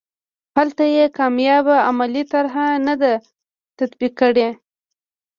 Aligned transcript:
هلته 0.57 0.83
یې 0.95 1.05
کامیابه 1.17 1.75
عملي 1.89 2.23
طرحه 2.33 2.67
نه 2.87 2.95
ده 3.01 3.13
تطبیق 3.79 4.13
کړې. 4.21 4.49